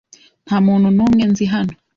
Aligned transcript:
Nta 0.45 0.57
muntu 0.67 0.87
n'umwe 0.95 1.23
nzi 1.31 1.45
hano. 1.53 1.73